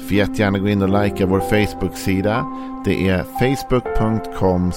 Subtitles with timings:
[0.00, 2.46] Får jättegärna gå in och likea vår Facebook-sida.
[2.84, 4.72] Det är facebook.com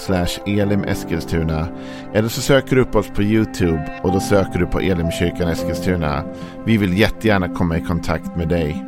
[0.46, 1.68] elimeskilstuna.
[2.14, 6.24] Eller så söker du upp oss på YouTube och då söker du på Elimkyrkan Eskilstuna.
[6.66, 8.86] Vi vill jättegärna komma i kontakt med dig.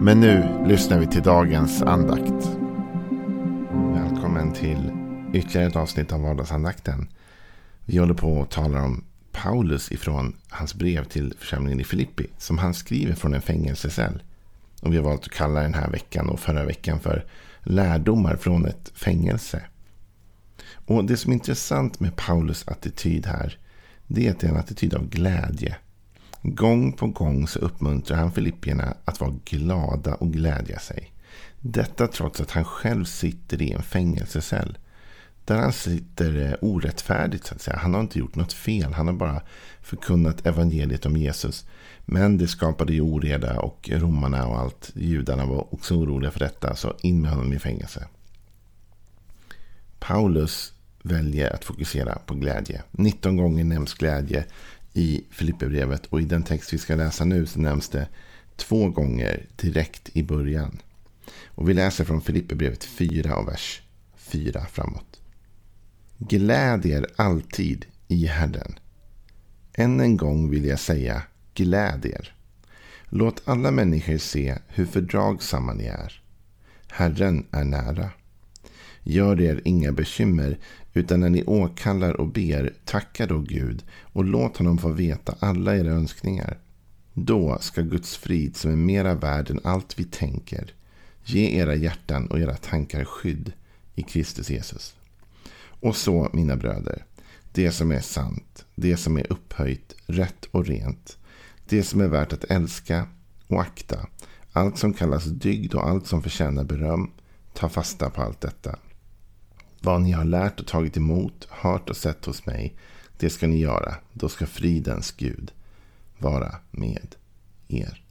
[0.00, 2.58] Men nu lyssnar vi till dagens andakt.
[3.94, 4.90] Välkommen till
[5.32, 7.08] ytterligare ett avsnitt av vardagsandakten.
[7.84, 12.26] Vi håller på och talar om Paulus ifrån hans brev till församlingen i Filippi.
[12.38, 14.22] Som han skriver från en fängelsecell.
[14.86, 17.24] Och vi har valt att kalla den här veckan och förra veckan för
[17.62, 19.62] lärdomar från ett fängelse.
[20.86, 23.58] Och det som är intressant med Paulus attityd här,
[24.06, 25.76] det är att det är en attityd av glädje.
[26.42, 31.12] Gång på gång så uppmuntrar han Filippierna att vara glada och glädja sig.
[31.60, 34.78] Detta trots att han själv sitter i en fängelsecell.
[35.46, 37.76] Där han sitter eh, orättfärdigt så att säga.
[37.76, 38.92] Han har inte gjort något fel.
[38.92, 39.42] Han har bara
[39.80, 41.66] förkunnat evangeliet om Jesus.
[42.04, 44.90] Men det skapade ju oreda och romarna och allt.
[44.94, 46.76] Judarna var också oroliga för detta.
[46.76, 48.08] Så in med honom i fängelse.
[49.98, 52.82] Paulus väljer att fokusera på glädje.
[52.90, 54.44] 19 gånger nämns glädje
[54.92, 56.06] i Filipperbrevet.
[56.06, 58.08] Och i den text vi ska läsa nu så nämns det
[58.56, 60.78] två gånger direkt i början.
[61.46, 63.82] Och vi läser från Filipperbrevet 4 och vers
[64.16, 65.20] 4 framåt.
[66.18, 68.78] Gläd er alltid i Herren.
[69.74, 71.22] Än en gång vill jag säga
[71.54, 72.34] gläd er.
[73.08, 76.22] Låt alla människor se hur fördragsamma ni är.
[76.88, 78.10] Herren är nära.
[79.02, 80.58] Gör er inga bekymmer,
[80.94, 85.76] utan när ni åkallar och ber, tacka då Gud och låt honom få veta alla
[85.76, 86.58] era önskningar.
[87.14, 90.72] Då ska Guds frid som är mera värd än allt vi tänker
[91.24, 93.52] ge era hjärtan och era tankar skydd
[93.94, 94.95] i Kristus Jesus.
[95.80, 97.04] Och så, mina bröder,
[97.52, 101.18] det som är sant, det som är upphöjt, rätt och rent,
[101.68, 103.08] det som är värt att älska
[103.46, 104.06] och akta,
[104.52, 107.10] allt som kallas dygd och allt som förtjänar beröm,
[107.54, 108.78] ta fasta på allt detta.
[109.80, 112.76] Vad ni har lärt och tagit emot, hört och sett hos mig,
[113.18, 113.94] det ska ni göra.
[114.12, 115.52] Då ska fridens Gud
[116.18, 117.14] vara med
[117.68, 118.02] er.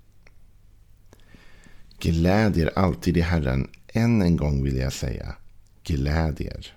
[1.99, 3.67] Gläd er alltid i Herren.
[3.87, 5.35] Än en gång vill jag säga,
[5.83, 6.75] gläd er.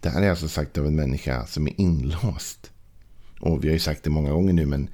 [0.00, 2.70] Det här är alltså sagt av en människa som är inlåst.
[3.40, 4.88] Och vi har ju sagt det många gånger nu, men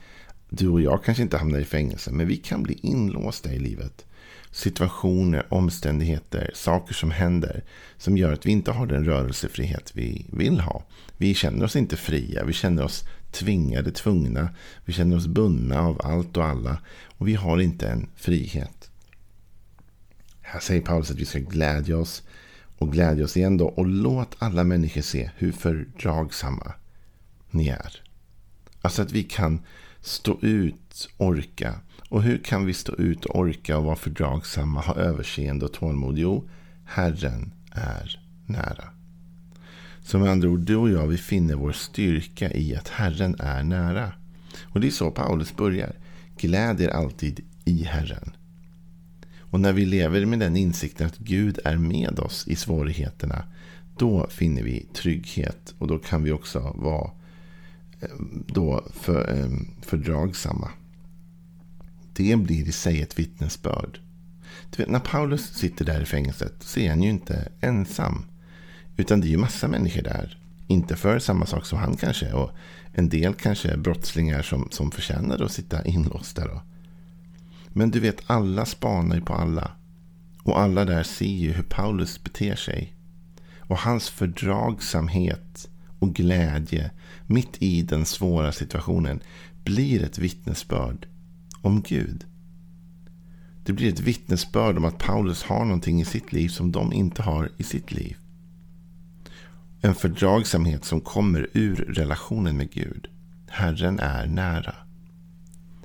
[0.48, 2.10] du och jag kanske inte hamnar i fängelse.
[2.10, 4.04] Men vi kan bli inlåsta i livet.
[4.50, 7.64] Situationer, omständigheter, saker som händer.
[7.98, 10.84] Som gör att vi inte har den rörelsefrihet vi vill ha.
[11.16, 12.44] Vi känner oss inte fria.
[12.44, 14.48] Vi känner oss tvingade, tvungna.
[14.84, 16.78] Vi känner oss bundna av allt och alla.
[17.18, 18.90] Och vi har inte en frihet.
[20.40, 22.22] Här säger Paulus att vi ska glädja oss
[22.78, 23.66] och glädja oss igen då.
[23.66, 26.72] Och låt alla människor se hur fördragsamma
[27.50, 28.02] ni är.
[28.82, 29.60] Alltså att vi kan
[30.00, 31.74] stå ut, orka.
[32.08, 36.18] Och hur kan vi stå ut och orka och vara fördragsamma, ha överseende och tålmod?
[36.18, 36.48] Jo,
[36.84, 38.84] Herren är nära.
[40.04, 43.62] Så med andra ord, du och jag, vi finner vår styrka i att Herren är
[43.62, 44.12] nära.
[44.62, 45.92] Och det är så Paulus börjar.
[46.36, 48.32] Gläd er alltid i Herren.
[49.52, 53.44] Och när vi lever med den insikten att Gud är med oss i svårigheterna.
[53.96, 55.74] Då finner vi trygghet.
[55.78, 57.10] Och då kan vi också vara
[58.00, 58.08] eh,
[58.46, 59.50] då för, eh,
[59.82, 60.70] fördragsamma.
[62.12, 64.00] Det blir i sig ett vittnesbörd.
[64.70, 68.24] Du vet, när Paulus sitter där i fängelset så är han ju inte ensam.
[68.96, 70.38] Utan det är ju massa människor där.
[70.66, 72.32] Inte för samma sak som han kanske.
[72.32, 72.50] Och
[72.92, 76.46] en del kanske är brottslingar som, som förtjänar att sitta inlåsta.
[76.46, 76.62] Då.
[77.72, 79.70] Men du vet, alla spanar ju på alla.
[80.42, 82.94] Och alla där ser ju hur Paulus beter sig.
[83.58, 86.90] Och hans fördragsamhet och glädje
[87.26, 89.22] mitt i den svåra situationen
[89.64, 91.06] blir ett vittnesbörd
[91.62, 92.24] om Gud.
[93.64, 97.22] Det blir ett vittnesbörd om att Paulus har någonting i sitt liv som de inte
[97.22, 98.16] har i sitt liv.
[99.80, 103.08] En fördragsamhet som kommer ur relationen med Gud.
[103.48, 104.74] Herren är nära.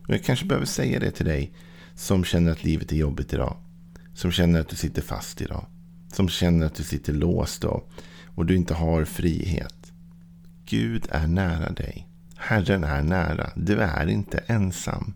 [0.07, 1.53] Och jag kanske behöver säga det till dig
[1.97, 3.57] som känner att livet är jobbigt idag.
[4.13, 5.65] Som känner att du sitter fast idag.
[6.13, 7.83] Som känner att du sitter låst då.
[8.25, 9.91] Och du inte har frihet.
[10.65, 12.07] Gud är nära dig.
[12.35, 13.49] Herren är nära.
[13.55, 15.13] Du är inte ensam.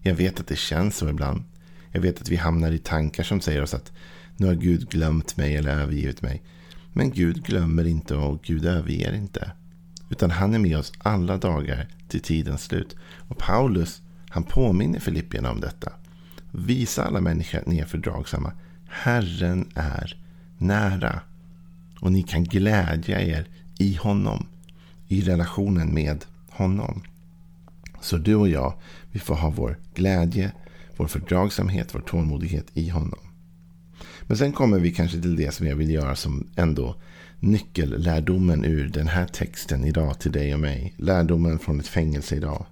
[0.00, 1.44] Jag vet att det känns så ibland.
[1.92, 3.92] Jag vet att vi hamnar i tankar som säger oss att
[4.36, 6.42] nu har Gud glömt mig eller övergivit mig.
[6.92, 9.52] Men Gud glömmer inte och Gud överger inte.
[10.10, 12.96] Utan han är med oss alla dagar till tidens slut.
[13.28, 15.92] Och Paulus, han påminner Filippierna om detta.
[16.52, 18.52] Visa alla människor att ni är fördragsamma.
[18.88, 20.16] Herren är
[20.58, 21.20] nära.
[22.00, 23.46] Och ni kan glädja er
[23.78, 24.46] i honom.
[25.08, 27.02] I relationen med honom.
[28.00, 28.74] Så du och jag,
[29.10, 30.52] vi får ha vår glädje,
[30.96, 33.18] vår fördragsamhet, vår tålmodighet i honom.
[34.26, 36.96] Men sen kommer vi kanske till det som jag vill göra som ändå
[37.40, 40.94] nyckellärdomen ur den här texten idag till dig och mig.
[40.96, 42.66] Lärdomen från ett fängelse idag.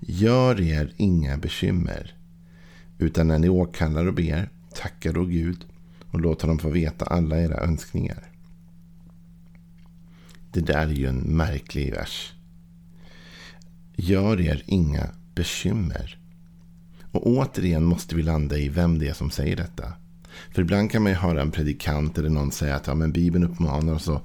[0.00, 2.14] Gör er inga bekymmer.
[3.00, 5.64] Utan när ni åkallar och ber, tackar då Gud
[6.10, 8.22] och låt honom få veta alla era önskningar.
[10.52, 12.32] Det där är ju en märklig vers.
[13.96, 16.18] Gör er inga bekymmer.
[17.12, 19.92] Och återigen måste vi landa i vem det är som säger detta.
[20.50, 23.44] För ibland kan man ju höra en predikant eller någon säga att ja, men Bibeln
[23.44, 24.24] uppmanar oss att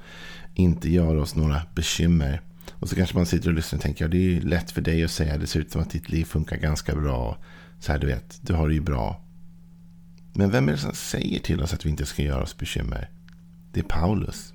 [0.54, 2.42] inte göra oss några bekymmer.
[2.72, 4.82] Och så kanske man sitter och lyssnar och tänker, ja det är ju lätt för
[4.82, 7.38] dig att säga, det ser ut som att ditt liv funkar ganska bra.
[7.80, 9.22] Så här du vet, du har det ju bra.
[10.34, 13.10] Men vem är det som säger till oss att vi inte ska göra oss bekymmer?
[13.72, 14.54] Det är Paulus.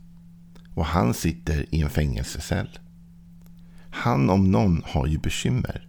[0.75, 2.79] Och han sitter i en fängelsecell.
[3.91, 5.87] Han om någon har ju bekymmer.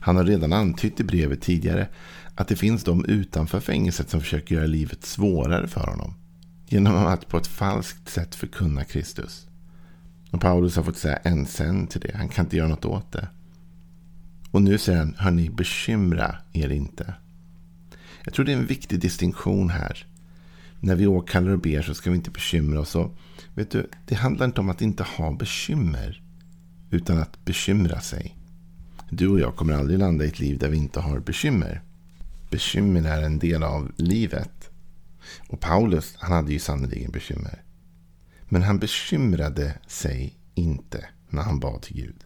[0.00, 1.88] Han har redan antytt i brevet tidigare
[2.34, 6.14] att det finns de utanför fängelset som försöker göra livet svårare för honom.
[6.66, 9.46] Genom att på ett falskt sätt förkunna Kristus.
[10.30, 12.16] Och Paulus har fått säga ensam till det.
[12.16, 13.28] Han kan inte göra något åt det.
[14.50, 17.14] Och nu säger han, hörni, bekymra er inte.
[18.24, 20.06] Jag tror det är en viktig distinktion här.
[20.80, 22.94] När vi åkallar och ber så ska vi inte bekymra oss.
[22.94, 23.14] Och,
[23.54, 26.22] vet du, det handlar inte om att inte ha bekymmer.
[26.90, 28.36] Utan att bekymra sig.
[29.10, 31.82] Du och jag kommer aldrig landa i ett liv där vi inte har bekymmer.
[32.50, 34.70] Bekymmer är en del av livet.
[35.48, 37.62] Och Paulus, han hade ju sannerligen bekymmer.
[38.48, 42.24] Men han bekymrade sig inte när han bad till Gud.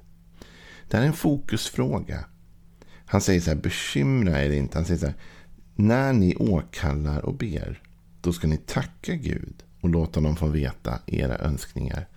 [0.93, 2.25] Det här är en fokusfråga.
[3.07, 4.79] Han säger så här, bekymra er inte.
[4.79, 5.15] Han säger så här,
[5.75, 7.83] när ni åkallar och ber,
[8.21, 12.09] då ska ni tacka Gud och låta honom få veta era önskningar.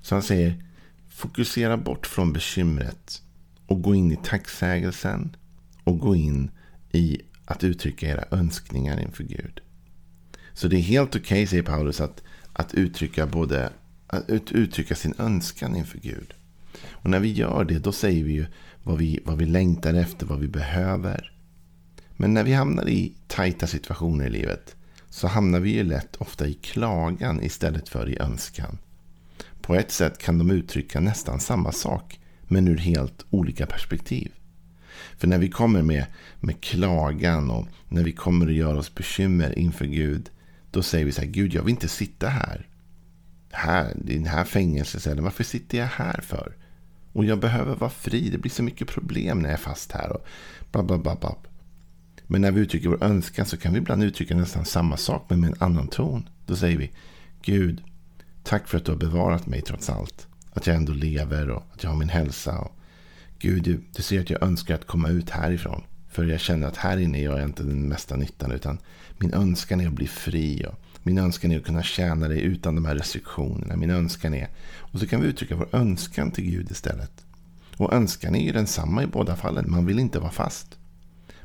[0.00, 0.64] Så han säger,
[1.08, 3.22] fokusera bort från bekymret
[3.66, 5.36] och gå in i tacksägelsen
[5.84, 6.50] och gå in
[6.90, 9.60] i att uttrycka era önskningar inför Gud.
[10.54, 12.22] Så det är helt okej, okay, säger Paulus, att,
[12.52, 13.72] att uttrycka både
[14.06, 16.34] att uttrycka sin önskan inför Gud.
[16.90, 18.46] Och när vi gör det, då säger vi ju
[18.82, 21.32] vad vi, vad vi längtar efter, vad vi behöver.
[22.16, 24.76] Men när vi hamnar i tajta situationer i livet
[25.10, 28.78] så hamnar vi ju lätt ofta i klagan istället för i önskan.
[29.62, 34.32] På ett sätt kan de uttrycka nästan samma sak, men ur helt olika perspektiv.
[35.16, 36.06] För när vi kommer med,
[36.40, 40.30] med klagan och när vi kommer att göra oss bekymmer inför Gud.
[40.70, 42.66] Då säger vi så här, Gud jag vill inte sitta här.
[43.50, 45.24] Här, i den här fängelsecellen.
[45.24, 46.56] Varför sitter jag här för?
[47.12, 48.30] Och jag behöver vara fri.
[48.30, 50.12] Det blir så mycket problem när jag är fast här.
[50.12, 50.26] Och
[50.72, 51.36] bla, bla, bla, bla.
[52.26, 55.40] Men när vi uttrycker vår önskan så kan vi ibland uttrycka nästan samma sak men
[55.40, 56.28] med en annan ton.
[56.46, 56.90] Då säger vi
[57.42, 57.82] Gud,
[58.42, 60.26] tack för att du har bevarat mig trots allt.
[60.52, 62.58] Att jag ändå lever och att jag har min hälsa.
[62.58, 62.76] Och
[63.38, 65.82] Gud, du, du ser att jag önskar att komma ut härifrån.
[66.08, 68.52] För jag känner att här inne gör jag inte den mesta nyttan.
[68.52, 68.78] Utan
[69.18, 70.66] min önskan är att bli fri.
[70.66, 73.76] Och min önskan är att kunna tjäna dig utan de här restriktionerna.
[73.76, 74.48] Min önskan är...
[74.76, 77.24] Och så kan vi uttrycka vår önskan till Gud istället.
[77.76, 79.70] Och önskan är ju densamma i båda fallen.
[79.70, 80.78] Man vill inte vara fast.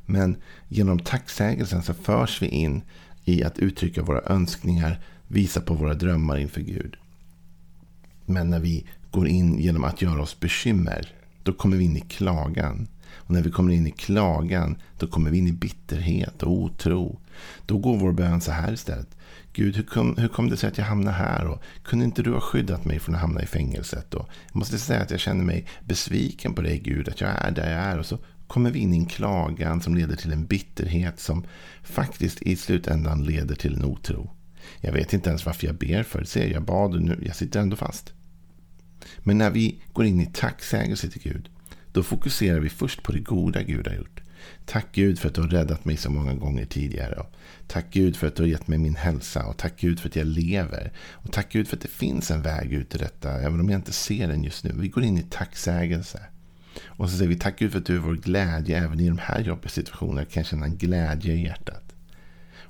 [0.06, 0.36] Men
[0.68, 2.82] genom tacksägelsen så förs vi in
[3.24, 6.96] i att uttrycka våra önskningar, visa på våra drömmar inför Gud.
[8.26, 12.02] Men när vi går in genom att göra oss bekymmer, då kommer vi in i
[12.02, 12.88] klagan.
[13.12, 17.20] Och när vi kommer in i klagan, då kommer vi in i bitterhet och otro.
[17.66, 19.17] Då går vår bön så här istället.
[19.58, 21.48] Gud, hur kom, hur kom det sig att jag hamnade här?
[21.48, 24.14] Och kunde inte du ha skyddat mig från att hamna i fängelset?
[24.14, 27.52] Och jag måste säga att jag känner mig besviken på dig, Gud, att jag är
[27.52, 28.00] där jag är.
[28.00, 31.46] Och så kommer vi in i en klagan som leder till en bitterhet som
[31.84, 34.30] faktiskt i slutändan leder till en otro.
[34.82, 36.48] Jag vet inte ens varför jag ber för det.
[36.48, 38.14] Jag bad och nu, jag sitter ändå fast.
[39.20, 41.50] Men när vi går in i tacksägelse till Gud,
[41.92, 44.22] då fokuserar vi först på det goda Gud har gjort.
[44.66, 47.26] Tack Gud för att du har räddat mig så många gånger tidigare.
[47.68, 49.46] Tack Gud för att du har gett mig min hälsa.
[49.46, 50.92] Och tack Gud för att jag lever.
[51.12, 53.32] Och tack Gud för att det finns en väg ut ur detta.
[53.32, 54.72] Även om jag inte ser den just nu.
[54.76, 56.24] Vi går in i tacksägelse.
[56.86, 58.78] Och så säger vi tack Gud för att du är vår glädje.
[58.78, 61.94] Även i de här jobbiga situationerna kan jag känna en glädje i hjärtat.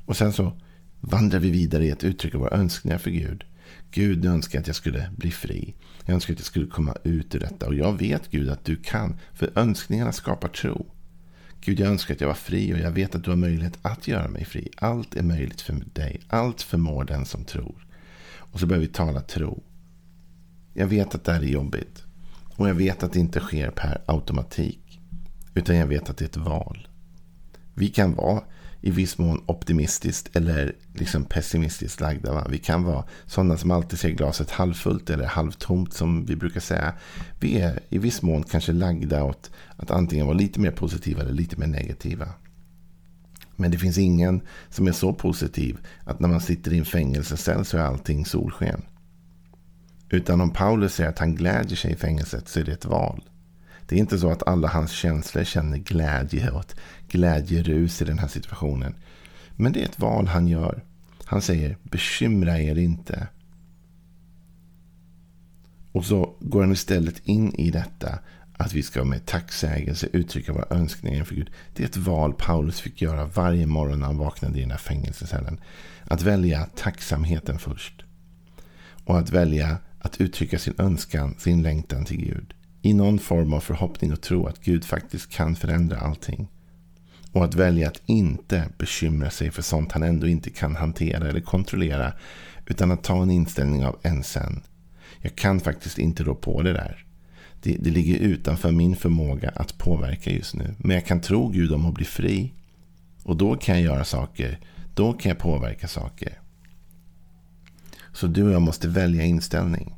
[0.06, 0.58] Och sen så
[1.00, 3.44] vandrar vi vidare i att uttrycka våra önskningar för Gud.
[3.92, 5.74] Gud, önskar att jag skulle bli fri.
[6.06, 7.68] Jag önskar att jag skulle komma ut ur detta.
[7.68, 9.20] Och jag vet Gud att du kan.
[9.34, 10.86] För önskningarna skapar tro.
[11.62, 14.08] Gud, jag önskar att jag var fri och jag vet att du har möjlighet att
[14.08, 14.70] göra mig fri.
[14.78, 16.22] Allt är möjligt för dig.
[16.28, 17.88] Allt förmår den som tror.
[18.36, 19.64] Och så börjar vi tala tro.
[20.74, 22.04] Jag vet att det här är jobbigt.
[22.56, 25.00] Och jag vet att det inte sker per automatik.
[25.54, 26.88] Utan jag vet att det är ett val.
[27.78, 28.44] Vi kan vara
[28.82, 32.34] i viss mån optimistiskt eller liksom pessimistiskt lagda.
[32.34, 32.48] Va?
[32.50, 36.94] Vi kan vara sådana som alltid ser glaset halvfullt eller halvtomt som vi brukar säga.
[37.40, 41.34] Vi är i viss mån kanske lagda åt att antingen vara lite mer positiva eller
[41.34, 42.28] lite mer negativa.
[43.56, 47.66] Men det finns ingen som är så positiv att när man sitter i en fängelsecell
[47.66, 48.82] så är allting solsken.
[50.10, 53.24] Utan om Paulus säger att han glädjer sig i fängelset så är det ett val.
[53.88, 56.66] Det är inte så att alla hans känslor känner glädje och
[57.08, 58.96] glädjerus i den här situationen.
[59.56, 60.84] Men det är ett val han gör.
[61.26, 63.28] Han säger bekymra er inte.
[65.92, 68.20] Och så går han istället in i detta
[68.58, 71.50] att vi ska med tacksägelse uttrycka våra önskningar inför Gud.
[71.74, 74.78] Det är ett val Paulus fick göra varje morgon när han vaknade i den här
[74.78, 75.60] fängelsecellen.
[76.04, 78.04] Att välja tacksamheten först.
[79.06, 82.54] Och att välja att uttrycka sin önskan, sin längtan till Gud.
[82.88, 86.48] I någon form av förhoppning och tro att Gud faktiskt kan förändra allting.
[87.32, 91.40] Och att välja att inte bekymra sig för sånt han ändå inte kan hantera eller
[91.40, 92.14] kontrollera.
[92.66, 94.62] Utan att ta en inställning av en sen.
[95.22, 97.06] Jag kan faktiskt inte rå på det där.
[97.62, 100.76] Det, det ligger utanför min förmåga att påverka just nu.
[100.78, 102.54] Men jag kan tro Gud om att bli fri.
[103.24, 104.60] Och då kan jag göra saker.
[104.96, 106.40] Då kan jag påverka saker.
[108.14, 109.97] Så du och jag måste välja inställning.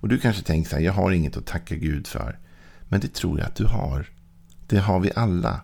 [0.00, 2.38] Och du kanske tänker så här, jag har inget att tacka Gud för.
[2.88, 4.06] Men det tror jag att du har.
[4.66, 5.60] Det har vi alla.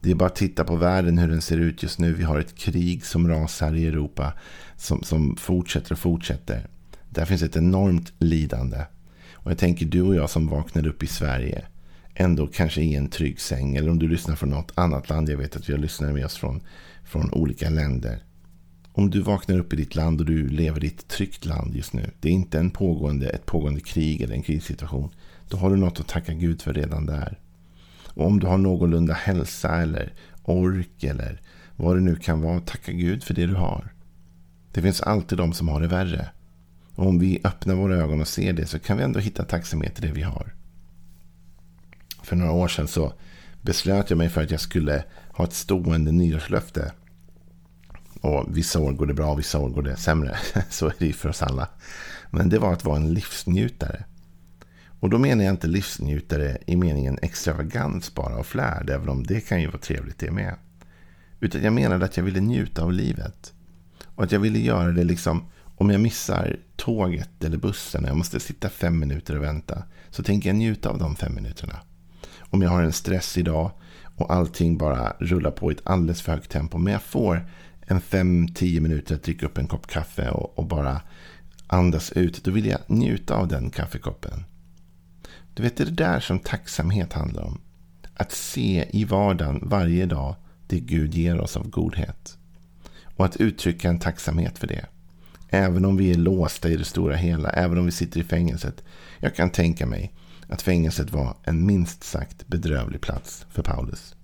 [0.00, 2.12] Det är bara att titta på världen hur den ser ut just nu.
[2.12, 4.32] Vi har ett krig som rasar i Europa.
[4.76, 6.66] Som, som fortsätter och fortsätter.
[7.10, 8.84] Där finns ett enormt lidande.
[9.32, 11.64] Och jag tänker du och jag som vaknar upp i Sverige.
[12.14, 13.76] Ändå kanske i en trygg säng.
[13.76, 15.28] Eller om du lyssnar från något annat land.
[15.28, 16.60] Jag vet att vi har lyssnare med oss från,
[17.04, 18.22] från olika länder.
[18.98, 21.92] Om du vaknar upp i ditt land och du lever i ett tryggt land just
[21.92, 22.10] nu.
[22.20, 25.10] Det är inte en pågående, ett pågående krig eller en krissituation.
[25.48, 27.38] Då har du något att tacka Gud för redan där.
[28.04, 30.12] Och om du har någorlunda hälsa eller
[30.42, 31.40] ork eller
[31.76, 32.60] vad det nu kan vara.
[32.60, 33.92] Tacka Gud för det du har.
[34.72, 36.28] Det finns alltid de som har det värre.
[36.94, 39.98] Och om vi öppnar våra ögon och ser det så kan vi ändå hitta tacksamhet
[39.98, 40.54] i det vi har.
[42.22, 43.12] För några år sedan så
[43.62, 46.92] beslöt jag mig för att jag skulle ha ett stående nyårslöfte.
[48.26, 50.38] Och vissa år går det bra, vissa år går det sämre.
[50.70, 51.68] Så är det ju för oss alla.
[52.30, 54.04] Men det var att vara en livsnjutare.
[55.00, 59.40] Och då menar jag inte livsnjutare i meningen extravagans bara och flärd, även om det
[59.40, 60.54] kan ju vara trevligt det med.
[61.40, 63.52] Utan jag menade att jag ville njuta av livet.
[64.14, 65.44] Och att jag ville göra det liksom,
[65.76, 70.22] om jag missar tåget eller bussen och jag måste sitta fem minuter och vänta, så
[70.22, 71.80] tänker jag njuta av de fem minuterna.
[72.40, 73.70] Om jag har en stressig dag
[74.16, 77.46] och allting bara rullar på i ett alldeles för högt tempo, men jag får
[77.86, 81.00] en fem, tio minuter att dricka upp en kopp kaffe och, och bara
[81.66, 84.44] andas ut, då vill jag njuta av den kaffekoppen.
[85.54, 87.60] Du vet, det är det där som tacksamhet handlar om.
[88.14, 90.34] Att se i vardagen varje dag
[90.66, 92.38] det Gud ger oss av godhet.
[93.16, 94.86] Och att uttrycka en tacksamhet för det.
[95.48, 98.84] Även om vi är låsta i det stora hela, även om vi sitter i fängelset.
[99.18, 100.14] Jag kan tänka mig
[100.48, 104.14] att fängelset var en minst sagt bedrövlig plats för Paulus.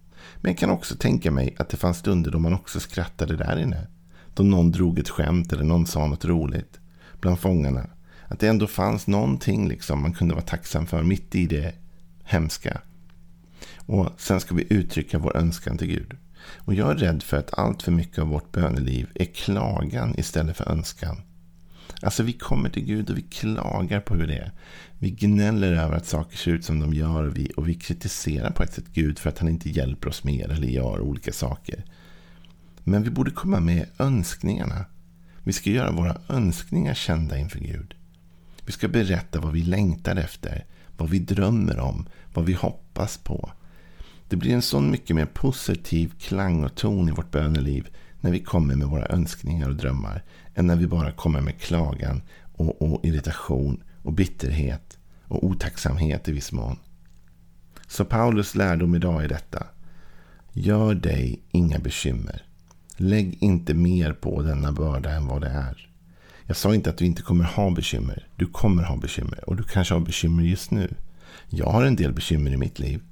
[0.43, 3.59] Men jag kan också tänka mig att det fanns stunder då man också skrattade där
[3.59, 3.87] inne.
[4.35, 6.81] Då någon drog ett skämt eller någon sa något roligt.
[7.21, 7.87] Bland fångarna.
[8.29, 11.75] Att det ändå fanns någonting liksom man kunde vara tacksam för mitt i det
[12.25, 12.81] hemska.
[13.87, 16.17] Och sen ska vi uttrycka vår önskan till Gud.
[16.57, 20.57] Och jag är rädd för att allt för mycket av vårt böneliv är klagan istället
[20.57, 21.23] för önskan.
[22.03, 24.53] Alltså vi kommer till Gud och vi klagar på hur det är.
[24.99, 28.51] Vi gnäller över att saker ser ut som de gör och vi, och vi kritiserar
[28.51, 31.85] på ett sätt Gud för att han inte hjälper oss mer eller gör olika saker.
[32.85, 34.85] Men vi borde komma med önskningarna.
[35.45, 37.95] Vi ska göra våra önskningar kända inför Gud.
[38.67, 40.65] Vi ska berätta vad vi längtar efter,
[40.97, 43.53] vad vi drömmer om, vad vi hoppas på.
[44.29, 47.89] Det blir en sån mycket mer positiv klang och ton i vårt böneliv
[48.23, 50.23] när vi kommer med våra önskningar och drömmar
[50.55, 56.33] än när vi bara kommer med klagan och, och irritation och bitterhet och otacksamhet i
[56.33, 56.77] viss mån.
[57.87, 59.67] Så Paulus lärdom idag är detta.
[60.53, 62.43] Gör dig inga bekymmer.
[62.97, 65.89] Lägg inte mer på denna börda än vad det är.
[66.47, 68.29] Jag sa inte att du inte kommer ha bekymmer.
[68.37, 69.49] Du kommer ha bekymmer.
[69.49, 70.95] Och du kanske har bekymmer just nu.
[71.49, 73.03] Jag har en del bekymmer i mitt liv.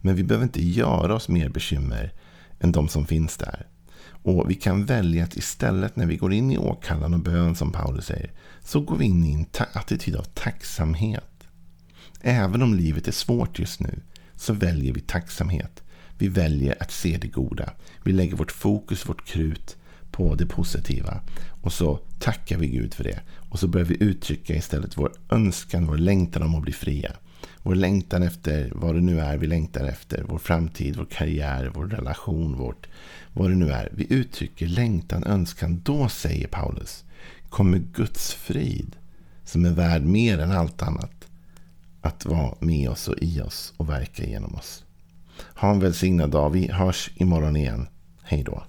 [0.00, 2.12] Men vi behöver inte göra oss mer bekymmer
[2.60, 3.66] än de som finns där.
[4.24, 7.72] Och vi kan välja att istället när vi går in i åkallan och bön som
[7.72, 8.30] Paulus säger.
[8.60, 11.48] Så går vi in i en attityd av tacksamhet.
[12.20, 14.00] Även om livet är svårt just nu.
[14.36, 15.82] Så väljer vi tacksamhet.
[16.18, 17.70] Vi väljer att se det goda.
[18.04, 19.76] Vi lägger vårt fokus, vårt krut
[20.10, 21.20] på det positiva.
[21.62, 23.20] Och så tackar vi Gud för det.
[23.50, 27.12] Och så börjar vi uttrycka istället vår önskan, vår längtan om att bli fria.
[27.62, 30.24] Vår längtan efter vad det nu är vi längtar efter.
[30.28, 32.86] Vår framtid, vår karriär, vår relation, vårt,
[33.32, 33.88] vad det nu är.
[33.92, 35.80] Vi uttrycker längtan, önskan.
[35.84, 37.04] Då säger Paulus,
[37.48, 38.96] kommer Guds frid
[39.44, 41.28] som är värd mer än allt annat
[42.00, 44.84] att vara med oss och i oss och verka genom oss.
[45.54, 46.50] Ha en välsignad dag.
[46.50, 47.88] Vi hörs imorgon igen.
[48.22, 48.64] Hej då.